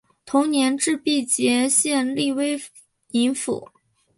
[0.25, 2.59] 同年置毕节县隶威
[3.11, 3.69] 宁府。